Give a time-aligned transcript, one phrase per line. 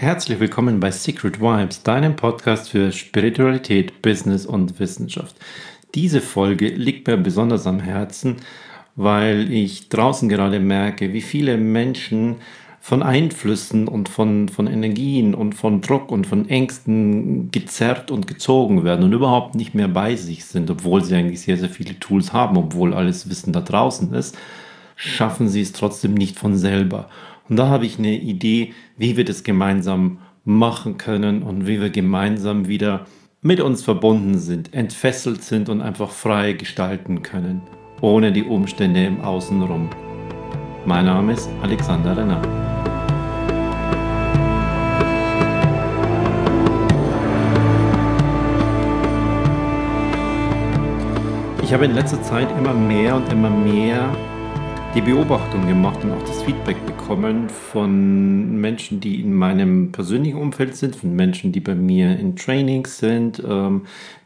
[0.00, 5.36] Herzlich willkommen bei Secret Vibes, deinem Podcast für Spiritualität, Business und Wissenschaft.
[5.94, 8.36] Diese Folge liegt mir besonders am Herzen,
[8.96, 12.36] weil ich draußen gerade merke, wie viele Menschen
[12.80, 18.84] von Einflüssen und von, von Energien und von Druck und von Ängsten gezerrt und gezogen
[18.84, 22.32] werden und überhaupt nicht mehr bei sich sind, obwohl sie eigentlich sehr, sehr viele Tools
[22.32, 24.38] haben, obwohl alles Wissen da draußen ist,
[24.96, 27.10] schaffen sie es trotzdem nicht von selber.
[27.50, 31.90] Und da habe ich eine Idee, wie wir das gemeinsam machen können und wie wir
[31.90, 33.06] gemeinsam wieder
[33.42, 37.60] mit uns verbunden sind, entfesselt sind und einfach frei gestalten können,
[38.00, 39.90] ohne die Umstände im Außenrum.
[40.86, 42.40] Mein Name ist Alexander Renner.
[51.64, 54.08] Ich habe in letzter Zeit immer mehr und immer mehr
[54.94, 60.74] die Beobachtung gemacht und auch das Feedback bekommen von Menschen, die in meinem persönlichen Umfeld
[60.74, 63.82] sind, von Menschen, die bei mir in Trainings sind, ähm,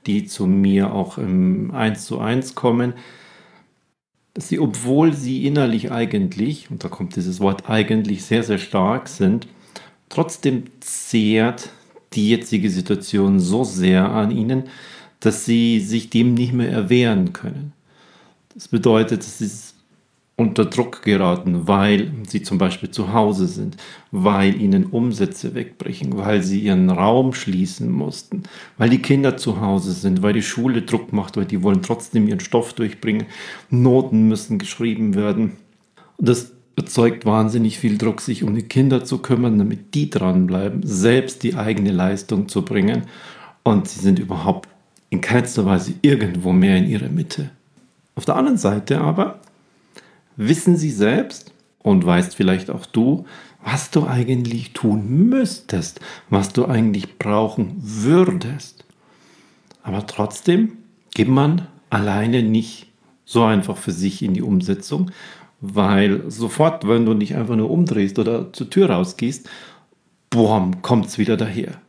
[0.06, 2.94] die zu mir auch im 1 zu 1 kommen,
[4.32, 9.08] dass sie, obwohl sie innerlich eigentlich, und da kommt dieses Wort eigentlich sehr, sehr stark
[9.08, 9.46] sind,
[10.08, 11.68] trotzdem zehrt
[12.14, 14.64] die jetzige Situation so sehr an ihnen,
[15.20, 17.74] dass sie sich dem nicht mehr erwehren können.
[18.54, 19.73] Das bedeutet, es ist
[20.36, 23.76] unter Druck geraten, weil sie zum Beispiel zu Hause sind,
[24.10, 28.42] weil ihnen Umsätze wegbrechen, weil sie ihren Raum schließen mussten,
[28.76, 32.26] weil die Kinder zu Hause sind, weil die Schule Druck macht, weil die wollen trotzdem
[32.26, 33.26] ihren Stoff durchbringen,
[33.70, 35.52] Noten müssen geschrieben werden.
[36.16, 40.80] Und das erzeugt wahnsinnig viel Druck, sich um die Kinder zu kümmern, damit die dranbleiben,
[40.84, 43.02] selbst die eigene Leistung zu bringen.
[43.62, 44.68] Und sie sind überhaupt
[45.10, 47.50] in keinster Weise irgendwo mehr in ihrer Mitte.
[48.16, 49.40] Auf der anderen Seite aber
[50.36, 53.24] wissen sie selbst und weißt vielleicht auch du,
[53.64, 58.84] was du eigentlich tun müsstest, was du eigentlich brauchen würdest.
[59.82, 60.72] Aber trotzdem
[61.14, 62.90] geht man alleine nicht
[63.24, 65.10] so einfach für sich in die Umsetzung,
[65.60, 69.48] weil sofort, wenn du dich einfach nur umdrehst oder zur Tür rausgehst,
[70.30, 71.80] boom, kommt es wieder daher.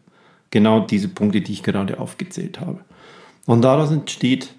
[0.52, 2.80] Genau diese Punkte, die ich gerade aufgezählt habe.
[3.46, 4.54] Und daraus entsteht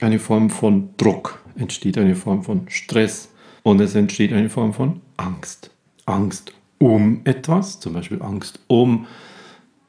[0.00, 3.28] eine Form von Druck, entsteht eine Form von Stress,
[3.62, 5.70] und es entsteht eine Form von Angst.
[6.06, 9.06] Angst um etwas, zum Beispiel Angst um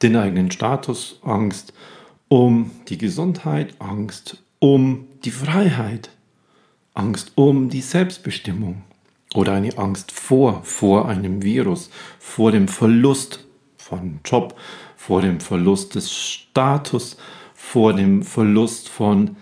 [0.02, 1.74] den eigenen Status, Angst
[2.28, 6.10] um die Gesundheit, Angst um die Freiheit,
[6.94, 8.84] Angst um die Selbstbestimmung
[9.34, 13.46] oder eine Angst vor, vor einem Virus, vor dem Verlust
[13.78, 14.56] von Job,
[14.96, 17.18] vor dem Verlust des Status,
[17.54, 19.36] vor dem Verlust von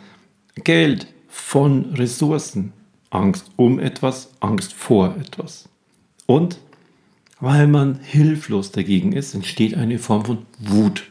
[0.56, 2.74] Geld, von Ressourcen.
[3.12, 5.70] Angst um etwas, Angst vor etwas.
[6.26, 6.60] Und
[7.40, 11.04] weil man hilflos dagegen ist, entsteht eine Form von Wut.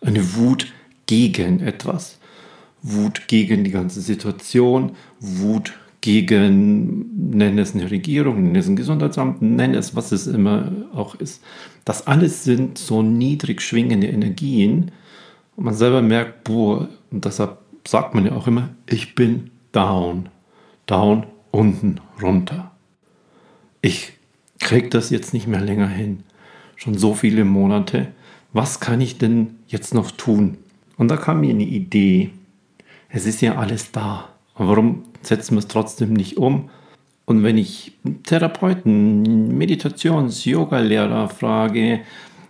[0.00, 0.72] Eine Wut
[1.06, 2.18] gegen etwas.
[2.82, 9.42] Wut gegen die ganze Situation, Wut gegen, nenn es eine Regierung, nenn es ein Gesundheitsamt,
[9.42, 11.42] nenn es, was es immer auch ist.
[11.84, 14.92] Das alles sind so niedrig schwingende Energien
[15.56, 20.28] und man selber merkt, boah, und deshalb sagt man ja auch immer, ich bin down
[20.88, 22.72] down, unten, runter.
[23.80, 24.14] Ich
[24.58, 26.24] krieg das jetzt nicht mehr länger hin.
[26.74, 28.08] Schon so viele Monate.
[28.52, 30.58] Was kann ich denn jetzt noch tun?
[30.96, 32.30] Und da kam mir eine Idee.
[33.08, 34.30] Es ist ja alles da.
[34.56, 36.70] Warum setzen wir es trotzdem nicht um?
[37.24, 37.92] Und wenn ich
[38.24, 42.00] Therapeuten, Meditations-, Yoga-Lehrer frage,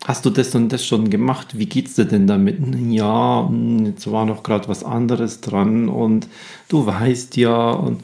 [0.04, 1.58] hast du das und das schon gemacht?
[1.58, 2.58] Wie geht's dir denn damit?
[2.88, 3.50] Ja,
[3.84, 6.28] jetzt war noch gerade was anderes dran und
[6.68, 8.02] du weißt ja und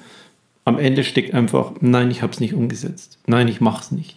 [0.64, 3.19] am Ende steckt einfach, nein, ich habe es nicht umgesetzt.
[3.26, 4.16] Nein, ich mache es nicht.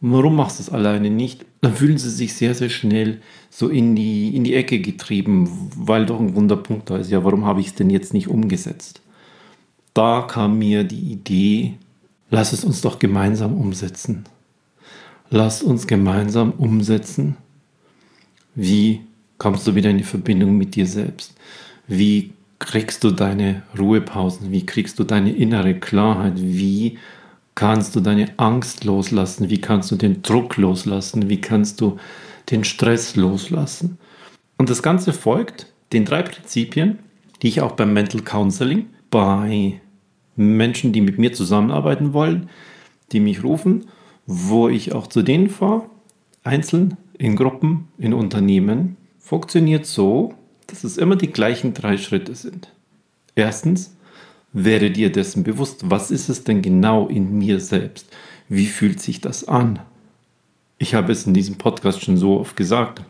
[0.00, 1.46] warum machst du es alleine nicht?
[1.60, 6.04] Dann fühlen sie sich sehr, sehr schnell so in die, in die Ecke getrieben, weil
[6.04, 7.10] doch ein Wunderpunkt da ist.
[7.10, 9.00] Ja, warum habe ich es denn jetzt nicht umgesetzt?
[9.94, 11.74] Da kam mir die Idee,
[12.30, 14.24] lass es uns doch gemeinsam umsetzen.
[15.30, 17.36] Lass uns gemeinsam umsetzen.
[18.54, 19.00] Wie
[19.38, 21.34] kommst du wieder in die Verbindung mit dir selbst?
[21.86, 22.32] Wie
[22.64, 24.50] kriegst du deine Ruhepausen?
[24.50, 26.34] Wie kriegst du deine innere Klarheit?
[26.36, 26.98] Wie
[27.54, 29.50] kannst du deine Angst loslassen?
[29.50, 31.28] Wie kannst du den Druck loslassen?
[31.28, 31.98] Wie kannst du
[32.50, 33.98] den Stress loslassen?
[34.58, 36.98] Und das Ganze folgt den drei Prinzipien,
[37.42, 39.80] die ich auch beim Mental Counseling bei
[40.36, 42.48] Menschen, die mit mir zusammenarbeiten wollen,
[43.12, 43.86] die mich rufen,
[44.26, 45.88] wo ich auch zu denen fahre,
[46.42, 50.34] einzeln, in Gruppen, in Unternehmen, funktioniert so,
[50.74, 52.68] dass es immer die gleichen drei Schritte sind.
[53.34, 53.94] Erstens,
[54.52, 58.08] werde dir dessen bewusst, was ist es denn genau in mir selbst?
[58.48, 59.80] Wie fühlt sich das an?
[60.78, 63.02] Ich habe es in diesem Podcast schon so oft gesagt.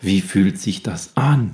[0.00, 1.52] Wie fühlt sich das an?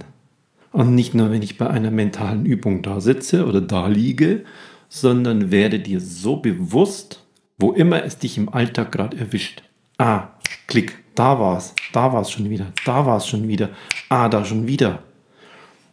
[0.72, 4.44] Und nicht nur, wenn ich bei einer mentalen Übung da sitze oder da liege,
[4.88, 7.24] sondern werde dir so bewusst,
[7.58, 9.62] wo immer es dich im Alltag gerade erwischt.
[9.98, 10.28] Ah,
[10.66, 13.70] klick, da war's, da war's schon wieder, da war's schon wieder,
[14.08, 15.02] ah, da schon wieder.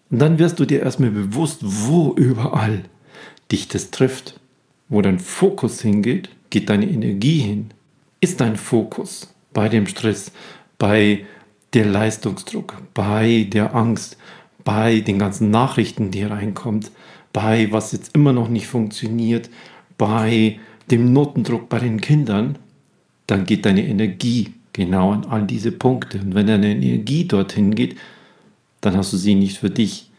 [0.10, 2.84] Und dann wirst du dir erstmal bewusst, wo überall
[3.52, 4.40] dich das trifft.
[4.88, 7.72] Wo dein Fokus hingeht, geht deine Energie hin.
[8.22, 10.32] Ist dein Fokus bei dem Stress,
[10.78, 11.26] bei
[11.74, 14.18] der Leistungsdruck, bei der Angst,
[14.64, 16.92] bei den ganzen Nachrichten, die reinkommt,
[17.34, 19.50] bei was jetzt immer noch nicht funktioniert,
[19.98, 20.60] bei
[20.92, 22.58] dem Notendruck bei den Kindern,
[23.28, 26.20] dann geht deine Energie genau an all diese Punkte.
[26.20, 27.96] Und wenn deine Energie dorthin geht,
[28.86, 30.12] dann hast du sie nicht für dich.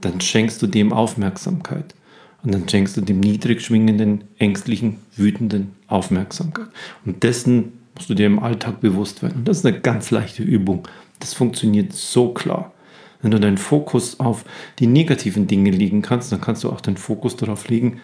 [0.00, 1.94] Dann schenkst du dem Aufmerksamkeit.
[2.42, 6.68] Und dann schenkst du dem niedrig schwingenden, ängstlichen, wütenden Aufmerksamkeit.
[7.06, 9.38] Und dessen musst du dir im Alltag bewusst werden.
[9.38, 10.86] Und das ist eine ganz leichte Übung.
[11.20, 12.72] Das funktioniert so klar.
[13.22, 14.44] Wenn du deinen Fokus auf
[14.78, 18.00] die negativen Dinge legen kannst, dann kannst du auch deinen Fokus darauf legen,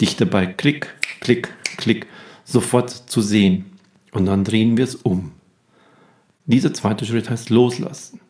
[0.00, 1.48] dich dabei klick, klick,
[1.78, 2.06] klick
[2.44, 3.64] sofort zu sehen.
[4.10, 5.32] Und dann drehen wir es um.
[6.44, 8.20] Dieser zweite Schritt heißt loslassen.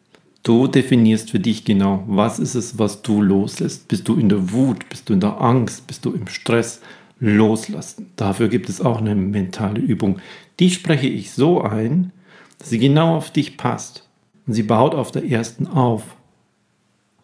[0.43, 3.87] Du definierst für dich genau, was ist es, was du loslässt.
[3.87, 6.81] Bist du in der Wut, bist du in der Angst, bist du im Stress?
[7.21, 8.11] Loslassen.
[8.17, 10.19] Dafür gibt es auch eine mentale Übung.
[10.59, 12.11] Die spreche ich so ein,
[12.59, 14.09] dass sie genau auf dich passt.
[14.45, 16.03] Und sie baut auf der ersten auf.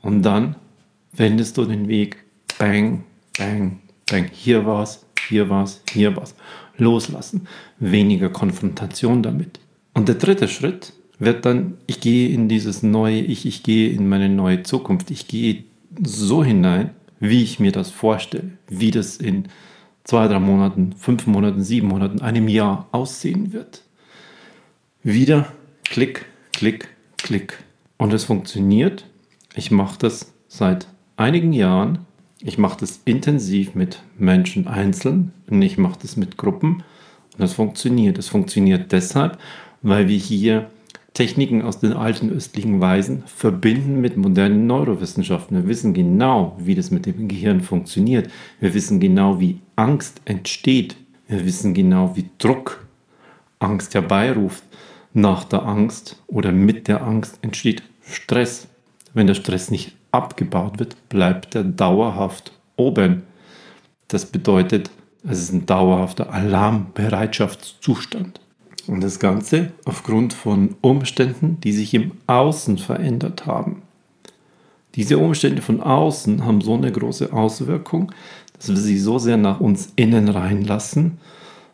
[0.00, 0.54] Und dann
[1.12, 2.18] wendest du den Weg.
[2.58, 3.02] Bang,
[3.36, 4.30] bang, bang.
[4.32, 6.36] Hier war's, hier war's, hier war's.
[6.76, 7.48] Loslassen.
[7.80, 9.58] Weniger Konfrontation damit.
[9.94, 14.08] Und der dritte Schritt wird dann, ich gehe in dieses neue Ich, ich gehe in
[14.08, 15.64] meine neue Zukunft, ich gehe
[16.02, 19.48] so hinein, wie ich mir das vorstelle, wie das in
[20.04, 23.82] zwei, drei Monaten, fünf Monaten, sieben Monaten, einem Jahr aussehen wird.
[25.02, 25.52] Wieder
[25.84, 27.58] Klick, Klick, Klick.
[27.96, 29.06] Und es funktioniert.
[29.54, 30.86] Ich mache das seit
[31.16, 32.06] einigen Jahren.
[32.40, 36.84] Ich mache das intensiv mit Menschen einzeln und ich mache das mit Gruppen.
[37.32, 38.18] Und das funktioniert.
[38.18, 39.38] Es funktioniert deshalb,
[39.82, 40.70] weil wir hier
[41.14, 45.56] Techniken aus den alten östlichen Weisen verbinden mit modernen Neurowissenschaften.
[45.56, 48.31] Wir wissen genau, wie das mit dem Gehirn funktioniert.
[48.60, 50.96] Wir wissen genau, wie Angst entsteht.
[51.26, 52.87] Wir wissen genau, wie Druck
[53.58, 54.62] Angst herbeiruft.
[55.14, 58.69] Nach der Angst oder mit der Angst entsteht Stress.
[59.14, 63.22] Wenn der Stress nicht abgebaut wird, bleibt er dauerhaft oben.
[64.06, 64.90] Das bedeutet,
[65.25, 68.40] es ist ein dauerhafter Alarmbereitschaftszustand.
[68.88, 73.82] Und das Ganze aufgrund von Umständen, die sich im Außen verändert haben.
[74.94, 78.12] Diese Umstände von außen haben so eine große Auswirkung,
[78.56, 81.19] dass wir sie so sehr nach uns innen reinlassen.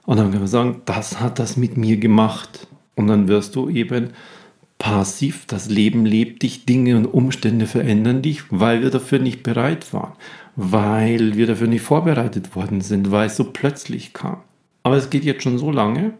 [0.05, 2.67] Und dann können wir sagen, das hat das mit mir gemacht.
[2.97, 4.11] Und dann wirst du eben
[4.79, 9.93] passiv, das Leben lebt dich, Dinge und Umstände verändern dich, weil wir dafür nicht bereit
[9.95, 10.13] waren,
[10.57, 14.39] weil wir dafür nicht vorbereitet worden sind, weil es so plötzlich kam.
[14.83, 16.13] Aber es geht jetzt schon so lange,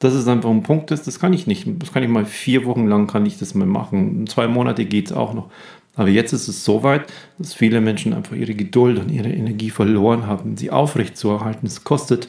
[0.00, 1.66] dass es einfach ein Punkt ist, das kann ich nicht.
[1.78, 4.26] Das kann ich mal vier Wochen lang kann ich das mal machen.
[4.26, 5.50] zwei Monate geht es auch noch.
[5.94, 9.68] Aber jetzt ist es so weit, dass viele Menschen einfach ihre Geduld und ihre Energie
[9.68, 11.66] verloren haben, sie aufrechtzuerhalten.
[11.66, 12.28] Es kostet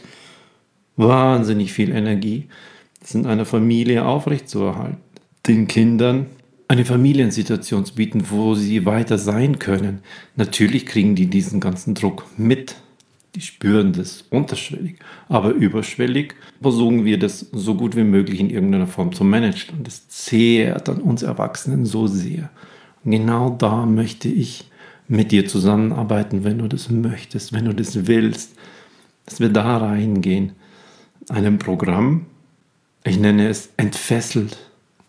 [0.98, 2.50] wahnsinnig viel Energie,
[3.00, 4.98] das in einer Familie aufrechtzuerhalten.
[5.48, 6.26] Den Kindern
[6.68, 10.00] eine Familiensituation zu bieten, wo sie weiter sein können.
[10.36, 12.76] Natürlich kriegen die diesen ganzen Druck mit
[13.36, 14.98] die spüren das unterschwellig.
[15.30, 19.78] Aber überschwellig versuchen wir das so gut wie möglich in irgendeiner Form zu managen.
[19.78, 22.50] Und das zehrt an uns Erwachsenen so sehr.
[23.04, 24.66] Und genau da möchte ich
[25.08, 28.56] mit dir zusammenarbeiten, wenn du das möchtest, wenn du das willst,
[29.26, 30.54] dass wir da reingehen.
[31.30, 32.26] Einem Programm,
[33.04, 34.58] ich nenne es entfesselt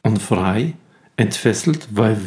[0.02, 0.74] und frei.
[1.16, 2.18] Entfesselt, weil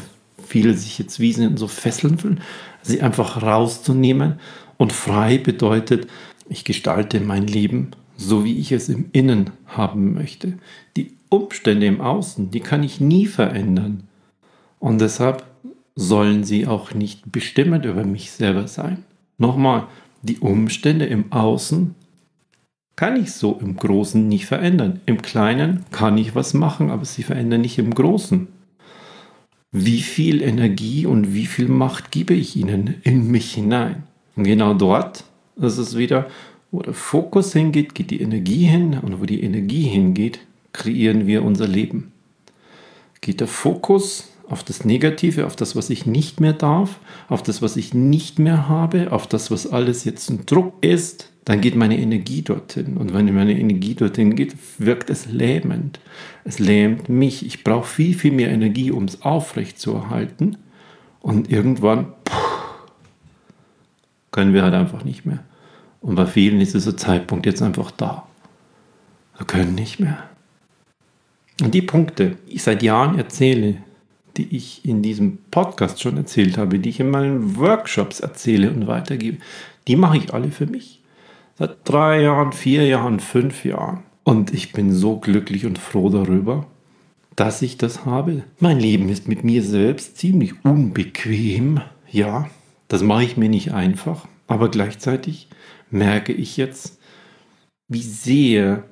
[0.45, 2.41] viele sich jetzt wie so fesseln fühlen,
[2.81, 4.39] sie einfach rauszunehmen
[4.77, 6.08] und frei bedeutet,
[6.50, 10.58] ich gestalte mein Leben so, wie ich es im Innen haben möchte.
[10.96, 14.03] Die Umstände im Außen, die kann ich nie verändern.
[14.79, 15.44] Und deshalb
[15.96, 19.03] sollen sie auch nicht bestimmend über mich selber sein.
[19.38, 19.88] Nochmal,
[20.22, 21.96] die Umstände im Außen
[22.96, 25.01] kann ich so im Großen nicht verändern.
[25.05, 28.48] Im Kleinen kann ich was machen, aber sie verändern nicht im Großen.
[29.72, 34.03] Wie viel Energie und wie viel Macht gebe ich ihnen in mich hinein?
[34.35, 35.23] Und genau dort
[35.57, 36.27] ist es wieder,
[36.71, 40.39] wo der Fokus hingeht, geht die Energie hin und wo die Energie hingeht,
[40.73, 42.11] kreieren wir unser Leben.
[43.21, 46.99] Geht der Fokus auf das Negative, auf das, was ich nicht mehr darf,
[47.29, 51.31] auf das, was ich nicht mehr habe, auf das, was alles jetzt ein Druck ist,
[51.45, 52.97] dann geht meine Energie dorthin.
[52.97, 55.99] Und wenn meine Energie dorthin geht, wirkt es lähmend.
[56.43, 57.45] Es lähmt mich.
[57.45, 60.57] Ich brauche viel, viel mehr Energie, um es aufrechtzuerhalten.
[61.21, 62.13] Und irgendwann
[64.35, 65.39] können wir halt einfach nicht mehr.
[66.01, 68.27] Und bei vielen ist dieser Zeitpunkt jetzt einfach da.
[69.37, 70.17] Wir können nicht mehr.
[71.61, 73.77] Und die Punkte, die ich seit Jahren erzähle,
[74.35, 78.87] die ich in diesem Podcast schon erzählt habe, die ich in meinen Workshops erzähle und
[78.87, 79.37] weitergebe,
[79.87, 81.01] die mache ich alle für mich.
[81.57, 84.03] Seit drei Jahren, vier Jahren, fünf Jahren.
[84.25, 86.67] Und ich bin so glücklich und froh darüber,
[87.37, 88.43] dass ich das habe.
[88.59, 91.79] Mein Leben ist mit mir selbst ziemlich unbequem.
[92.11, 92.49] Ja,
[92.87, 94.27] das mache ich mir nicht einfach.
[94.47, 95.47] Aber gleichzeitig
[95.89, 96.99] merke ich jetzt,
[97.87, 98.83] wie sehr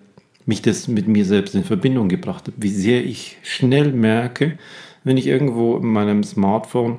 [0.46, 2.56] mich das mit mir selbst in Verbindung gebracht hat.
[2.58, 4.58] Wie sehr ich schnell merke,
[5.04, 6.98] wenn ich irgendwo in meinem Smartphone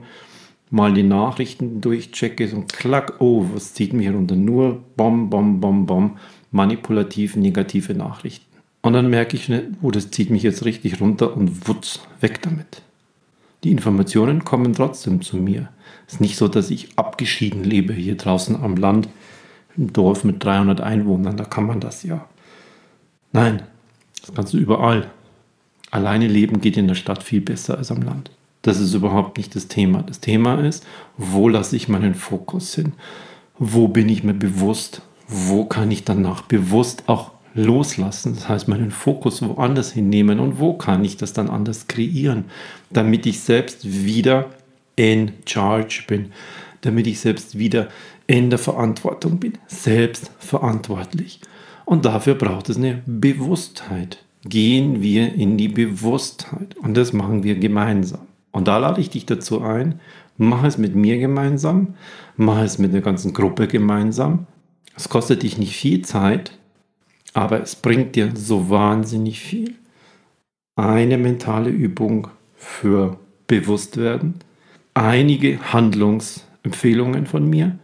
[0.71, 4.35] mal die Nachrichten durchchecke und klack, oh, was zieht mich runter?
[4.35, 6.17] Nur bom, bom, bom, bom,
[6.51, 8.47] manipulativ negative Nachrichten.
[8.83, 12.43] Und dann merke ich schnell, oh, das zieht mich jetzt richtig runter und wutz, weg
[12.43, 12.83] damit.
[13.65, 15.71] Die Informationen kommen trotzdem zu mir.
[16.07, 19.09] Es ist nicht so, dass ich abgeschieden lebe hier draußen am Land,
[19.77, 22.29] im Dorf mit 300 Einwohnern, da kann man das ja.
[23.33, 23.63] Nein,
[24.21, 25.11] das kannst du überall.
[25.91, 28.31] Alleine leben geht in der Stadt viel besser als am Land.
[28.63, 30.03] Das ist überhaupt nicht das Thema.
[30.03, 32.93] Das Thema ist, wo lasse ich meinen Fokus hin?
[33.59, 35.03] Wo bin ich mir bewusst?
[35.27, 38.35] Wo kann ich danach bewusst auch loslassen?
[38.35, 42.45] Das heißt, meinen Fokus woanders hinnehmen und wo kann ich das dann anders kreieren,
[42.91, 44.51] damit ich selbst wieder
[44.97, 46.33] in charge bin,
[46.83, 47.89] damit ich selbst wieder
[48.27, 51.41] in der Verantwortung bin, selbstverantwortlich.
[51.85, 54.25] Und dafür braucht es eine Bewusstheit.
[54.47, 58.21] Gehen wir in die Bewusstheit und das machen wir gemeinsam.
[58.53, 60.01] Und da lade ich dich dazu ein,
[60.37, 61.95] mach es mit mir gemeinsam,
[62.37, 64.47] mach es mit der ganzen Gruppe gemeinsam.
[64.97, 66.59] Es kostet dich nicht viel Zeit,
[67.35, 69.75] aber es bringt dir so wahnsinnig viel.
[70.77, 74.37] Eine mentale Übung für Bewusstwerden,
[74.95, 77.79] einige Handlungsempfehlungen von mir,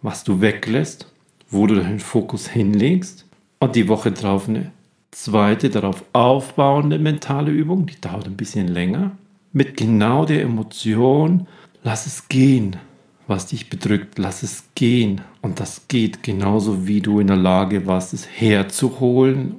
[0.00, 1.12] was du weglässt,
[1.50, 3.26] wo du deinen Fokus hinlegst.
[3.58, 4.72] Und die Woche drauf eine
[5.10, 9.12] zweite darauf aufbauende mentale Übung, die dauert ein bisschen länger.
[9.52, 11.46] Mit genau der Emotion,
[11.82, 12.76] lass es gehen,
[13.26, 15.22] was dich bedrückt, lass es gehen.
[15.40, 19.56] Und das geht genauso wie du in der Lage warst, es herzuholen,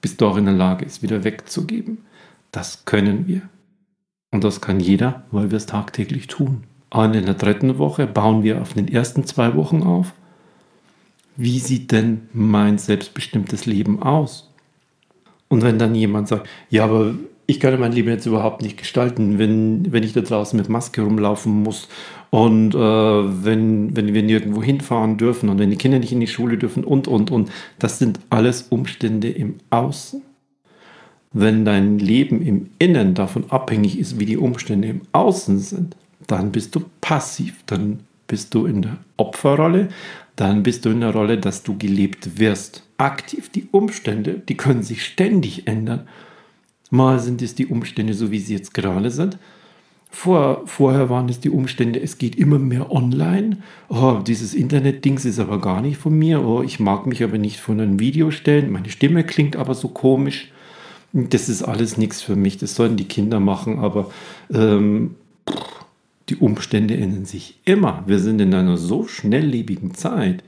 [0.00, 1.98] bist du auch in der Lage, es wieder wegzugeben.
[2.52, 3.42] Das können wir.
[4.30, 6.64] Und das kann jeder, weil wir es tagtäglich tun.
[6.90, 10.12] Und in der dritten Woche bauen wir auf den ersten zwei Wochen auf.
[11.36, 14.52] Wie sieht denn mein selbstbestimmtes Leben aus?
[15.48, 17.14] Und wenn dann jemand sagt, ja, aber
[17.46, 21.02] ich kann mein Leben jetzt überhaupt nicht gestalten, wenn, wenn ich da draußen mit Maske
[21.02, 21.88] rumlaufen muss
[22.30, 26.26] und äh, wenn, wenn wir nirgendwo hinfahren dürfen und wenn die Kinder nicht in die
[26.26, 27.50] Schule dürfen und, und, und.
[27.78, 30.22] Das sind alles Umstände im Außen.
[31.32, 36.50] Wenn dein Leben im Innen davon abhängig ist, wie die Umstände im Außen sind, dann
[36.50, 39.88] bist du passiv, dann bist du in der Opferrolle,
[40.34, 42.82] dann bist du in der Rolle, dass du gelebt wirst.
[42.98, 46.08] Aktiv, die Umstände, die können sich ständig ändern
[46.90, 49.38] Mal sind es die Umstände, so wie sie jetzt gerade sind.
[50.10, 53.58] Vor, vorher waren es die Umstände, es geht immer mehr online.
[53.88, 56.42] Oh, dieses Internet-Dings ist aber gar nicht von mir.
[56.42, 58.70] Oh, ich mag mich aber nicht von einem Video stellen.
[58.70, 60.52] Meine Stimme klingt aber so komisch.
[61.12, 62.56] Das ist alles nichts für mich.
[62.56, 64.10] Das sollen die Kinder machen, aber
[64.52, 65.16] ähm,
[66.28, 68.02] die Umstände ändern sich immer.
[68.06, 70.42] Wir sind in einer so schnelllebigen Zeit.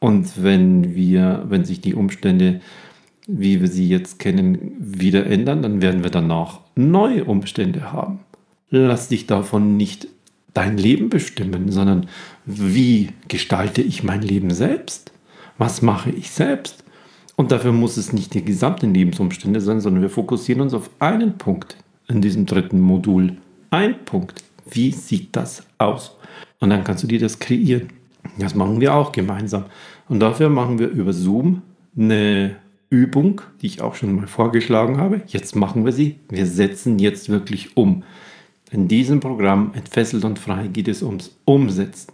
[0.00, 2.60] Und wenn wir, wenn sich die Umstände
[3.28, 8.20] wie wir sie jetzt kennen, wieder ändern, dann werden wir danach neue Umstände haben.
[8.70, 10.08] Lass dich davon nicht
[10.54, 12.08] dein Leben bestimmen, sondern
[12.46, 15.12] wie gestalte ich mein Leben selbst?
[15.58, 16.84] Was mache ich selbst?
[17.36, 21.36] Und dafür muss es nicht die gesamten Lebensumstände sein, sondern wir fokussieren uns auf einen
[21.36, 21.76] Punkt
[22.08, 23.36] in diesem dritten Modul.
[23.70, 24.42] Ein Punkt.
[24.70, 26.16] Wie sieht das aus?
[26.60, 27.88] Und dann kannst du dir das kreieren.
[28.38, 29.66] Das machen wir auch gemeinsam.
[30.08, 31.62] Und dafür machen wir über Zoom
[31.96, 32.56] eine
[32.90, 35.22] Übung, die ich auch schon mal vorgeschlagen habe.
[35.26, 36.18] Jetzt machen wir sie.
[36.28, 38.02] Wir setzen jetzt wirklich um.
[38.70, 42.12] In diesem Programm Entfesselt und Frei geht es ums Umsetzen.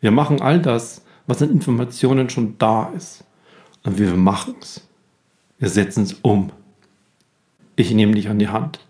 [0.00, 3.24] Wir machen all das, was an Informationen schon da ist.
[3.84, 4.86] Und wir machen es.
[5.58, 6.50] Wir setzen es um.
[7.76, 8.80] Ich nehme dich an die Hand.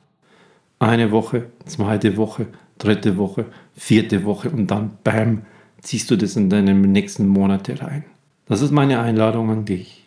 [0.78, 2.46] Eine Woche, zweite Woche,
[2.78, 5.42] dritte Woche, vierte Woche und dann, bam,
[5.80, 8.04] ziehst du das in deine nächsten Monate rein.
[8.46, 10.03] Das ist meine Einladung an dich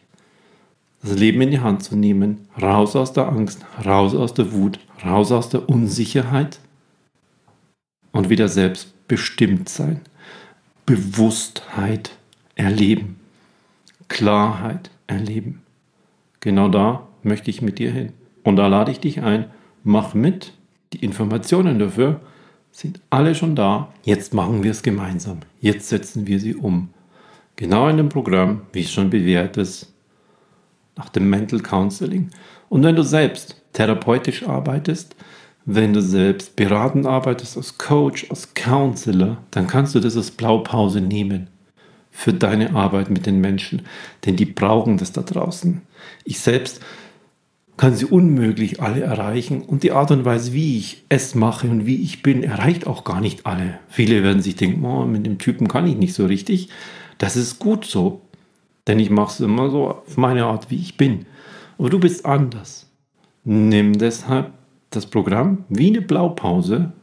[1.01, 4.79] das Leben in die Hand zu nehmen, raus aus der Angst, raus aus der Wut,
[5.05, 6.59] raus aus der Unsicherheit
[8.11, 10.01] und wieder selbstbestimmt sein,
[10.85, 12.11] Bewusstheit
[12.55, 13.19] erleben,
[14.07, 15.61] Klarheit erleben.
[16.39, 18.13] Genau da möchte ich mit dir hin.
[18.43, 19.45] Und da lade ich dich ein,
[19.83, 20.53] mach mit.
[20.93, 22.21] Die Informationen dafür
[22.71, 23.91] sind alle schon da.
[24.03, 25.39] Jetzt machen wir es gemeinsam.
[25.59, 26.89] Jetzt setzen wir sie um.
[27.57, 29.93] Genau in dem Programm, wie es schon bewährt ist,
[30.97, 32.29] nach dem Mental Counseling.
[32.69, 35.15] Und wenn du selbst therapeutisch arbeitest,
[35.65, 41.01] wenn du selbst beratend arbeitest als Coach, als Counselor, dann kannst du das als Blaupause
[41.01, 41.47] nehmen
[42.09, 43.83] für deine Arbeit mit den Menschen,
[44.25, 45.81] denn die brauchen das da draußen.
[46.23, 46.81] Ich selbst
[47.77, 51.85] kann sie unmöglich alle erreichen und die Art und Weise, wie ich es mache und
[51.85, 53.77] wie ich bin, erreicht auch gar nicht alle.
[53.87, 56.69] Viele werden sich denken, oh, mit dem Typen kann ich nicht so richtig.
[57.19, 58.21] Das ist gut so,
[58.87, 61.25] denn ich mache es immer so auf meine Art, wie ich bin.
[61.77, 62.89] Aber du bist anders.
[63.43, 64.51] Nimm deshalb
[64.89, 66.93] das Programm wie eine Blaupause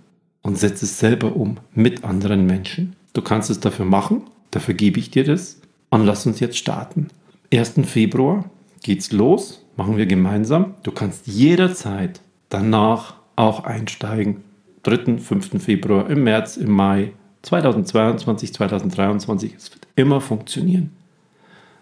[0.42, 2.96] und setz es selber um mit anderen Menschen.
[3.12, 4.22] Du kannst es dafür machen
[4.54, 5.60] Dafür gebe ich dir das
[5.90, 7.08] und lass uns jetzt starten.
[7.52, 7.74] 1.
[7.86, 8.44] Februar
[8.84, 10.74] geht's los, machen wir gemeinsam.
[10.84, 14.44] Du kannst jederzeit danach auch einsteigen.
[14.84, 15.60] 3., 5.
[15.60, 17.10] Februar, im März, im Mai
[17.42, 19.54] 2022, 2023.
[19.56, 20.92] Es wird immer funktionieren.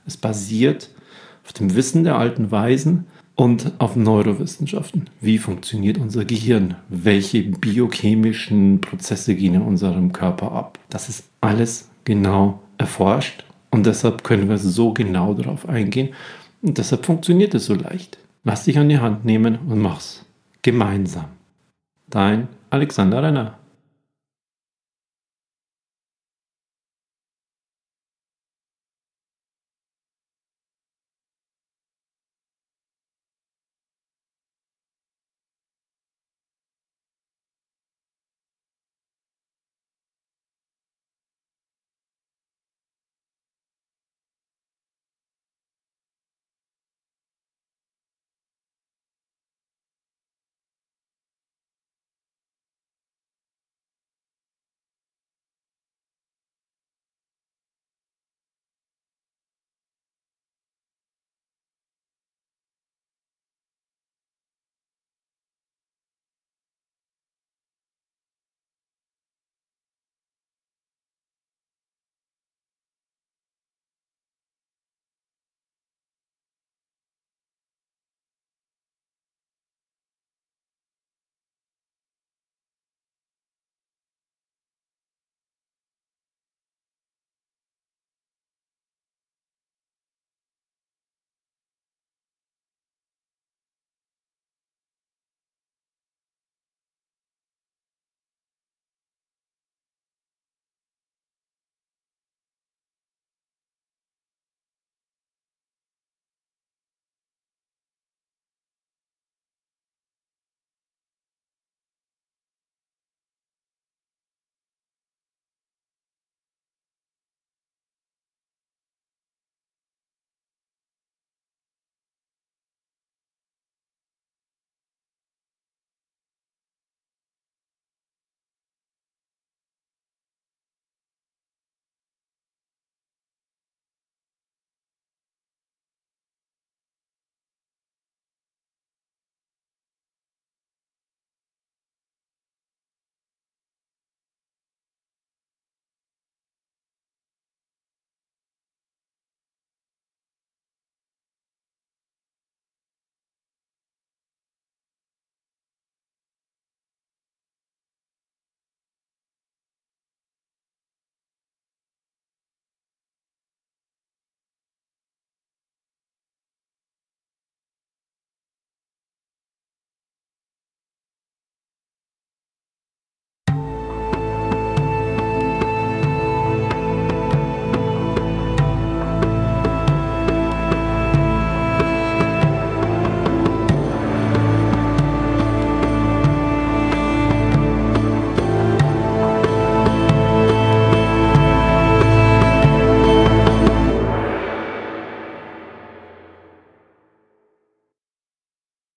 [0.06, 0.90] Es basiert
[1.44, 5.10] auf dem Wissen der alten Weisen und auf Neurowissenschaften.
[5.20, 6.76] Wie funktioniert unser Gehirn?
[6.88, 10.78] Welche biochemischen Prozesse gehen in unserem Körper ab?
[10.90, 16.10] Das ist alles genau erforscht und deshalb können wir so genau darauf eingehen
[16.60, 18.18] und deshalb funktioniert es so leicht.
[18.44, 20.24] Lass dich an die Hand nehmen und mach's
[20.62, 21.26] gemeinsam.
[22.08, 23.58] Dein Alexander Renner.